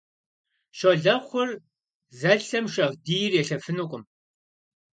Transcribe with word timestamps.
Щолэхъур 0.77 1.49
зэлъэм 2.19 2.65
шагъдийр 2.73 3.31
елъэфынукъым. 3.41 4.03